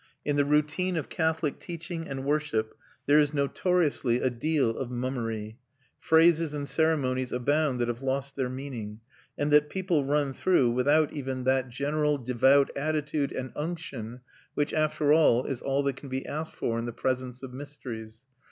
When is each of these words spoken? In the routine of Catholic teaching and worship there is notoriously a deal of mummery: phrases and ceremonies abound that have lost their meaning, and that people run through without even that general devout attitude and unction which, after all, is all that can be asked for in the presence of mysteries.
In 0.25 0.35
the 0.35 0.45
routine 0.45 0.97
of 0.97 1.09
Catholic 1.09 1.59
teaching 1.59 2.07
and 2.07 2.25
worship 2.25 2.73
there 3.05 3.19
is 3.19 3.35
notoriously 3.35 4.19
a 4.19 4.31
deal 4.31 4.71
of 4.75 4.89
mummery: 4.89 5.59
phrases 5.99 6.55
and 6.55 6.67
ceremonies 6.67 7.31
abound 7.31 7.79
that 7.79 7.87
have 7.87 8.01
lost 8.01 8.35
their 8.35 8.49
meaning, 8.49 8.99
and 9.37 9.51
that 9.51 9.69
people 9.69 10.03
run 10.03 10.33
through 10.33 10.71
without 10.71 11.13
even 11.13 11.43
that 11.43 11.69
general 11.69 12.17
devout 12.17 12.75
attitude 12.75 13.31
and 13.31 13.51
unction 13.55 14.21
which, 14.55 14.73
after 14.73 15.13
all, 15.13 15.45
is 15.45 15.61
all 15.61 15.83
that 15.83 15.97
can 15.97 16.09
be 16.09 16.25
asked 16.25 16.55
for 16.55 16.79
in 16.79 16.85
the 16.85 16.93
presence 16.93 17.43
of 17.43 17.53
mysteries. 17.53 18.23